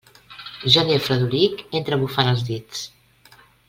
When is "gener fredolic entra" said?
0.75-2.03